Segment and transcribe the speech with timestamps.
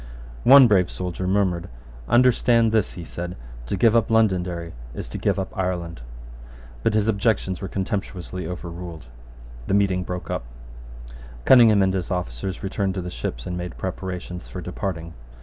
[0.45, 1.69] One brave soldier murmured.
[2.09, 3.35] "Understand this," he said,
[3.67, 6.01] "to give up Londonderry is to give up Ireland."
[6.81, 9.05] But his objections were contemptuously overruled,
[9.67, 10.45] The meeting broke up.
[11.45, 15.13] Cunningham and his officers returned to the ships, and made preparations for departing.